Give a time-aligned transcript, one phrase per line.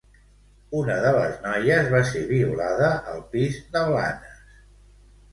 [0.77, 4.41] Una de les noies va ser violada al pis de Blanes.